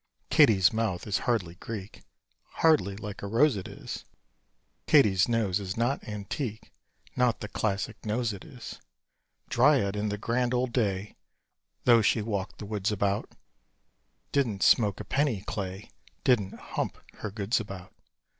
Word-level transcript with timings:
Katie's 0.31 0.73
mouth 0.73 1.05
is 1.05 1.19
hardly 1.29 1.53
Greek 1.53 2.01
Hardly 2.63 2.95
like 2.95 3.21
a 3.21 3.27
rose 3.27 3.55
it 3.55 3.67
is: 3.67 4.03
Katie's 4.87 5.27
nose 5.29 5.59
is 5.59 5.77
not 5.77 6.03
antique 6.07 6.71
Not 7.15 7.39
the 7.39 7.47
classic 7.47 8.03
nose 8.03 8.33
it 8.33 8.43
is. 8.43 8.79
Dryad 9.47 9.95
in 9.95 10.09
the 10.09 10.17
grand 10.17 10.55
old 10.55 10.73
day, 10.73 11.17
Though 11.83 12.01
she 12.01 12.23
walked 12.23 12.57
the 12.57 12.65
woods 12.65 12.91
about, 12.91 13.35
Didn't 14.31 14.63
smoke 14.63 14.99
a 14.99 15.03
penny 15.05 15.41
clay 15.41 15.91
Didn't 16.23 16.53
"hump" 16.55 16.97
her 17.17 17.29
goods 17.29 17.59
about. 17.59 17.93